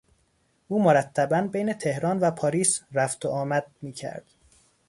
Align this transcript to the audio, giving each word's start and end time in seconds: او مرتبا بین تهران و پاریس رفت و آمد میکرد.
او 0.67 0.83
مرتبا 0.83 1.41
بین 1.41 1.73
تهران 1.73 2.19
و 2.19 2.31
پاریس 2.31 2.81
رفت 2.91 3.25
و 3.25 3.29
آمد 3.29 3.67
میکرد. 3.81 4.25